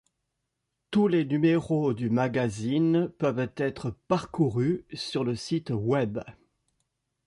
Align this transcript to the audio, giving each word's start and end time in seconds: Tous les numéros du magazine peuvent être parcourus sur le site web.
Tous 0.89 1.07
les 1.07 1.25
numéros 1.25 1.93
du 1.93 2.09
magazine 2.09 3.07
peuvent 3.19 3.51
être 3.57 3.91
parcourus 4.07 4.83
sur 4.95 5.23
le 5.23 5.35
site 5.35 5.69
web. 5.69 6.17